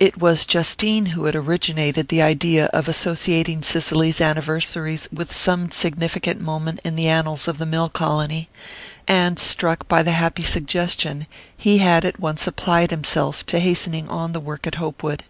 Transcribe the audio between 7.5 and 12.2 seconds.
the mill colony; and struck by the happy suggestion, he had at